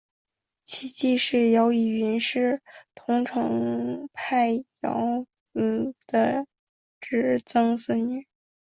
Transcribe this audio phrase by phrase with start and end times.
[0.65, 2.59] 其继室姚倚云是
[2.95, 6.47] 桐城派姚鼐的
[6.99, 8.25] 侄曾孙女。